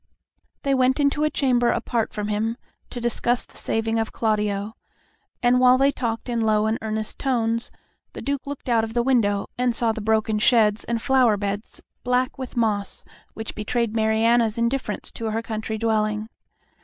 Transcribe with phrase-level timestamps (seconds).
[0.63, 2.57] They went into a chamber apart from him
[2.89, 4.75] to discuss the saving of Claudio,
[5.43, 7.69] and while they talked in low and earnest tones,
[8.13, 11.83] the Duke looked out of the window and saw the broken sheds and flower beds
[12.03, 16.29] black with moss, which betrayed Mariana's indifference to her country dwelling.